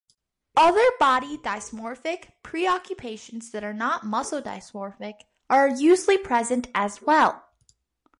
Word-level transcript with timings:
Other 0.57 0.83
body-dysmorphic 0.99 2.29
preoccupations 2.41 3.51
that 3.51 3.63
are 3.63 3.71
not 3.71 4.03
muscle-dysmorphic 4.03 5.19
are 5.47 5.69
usually 5.69 6.17
present 6.17 6.69
as 6.73 7.03
well. 7.03 7.43